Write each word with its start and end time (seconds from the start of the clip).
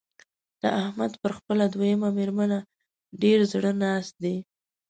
د 0.61 0.63
احمد 0.81 1.11
پر 1.21 1.31
خپله 1.37 1.65
دويمه 1.73 2.09
مېرمنه 2.17 2.59
ډېر 3.21 3.39
زړه 3.51 3.71
ناست 3.83 4.13
دی. 4.23 4.35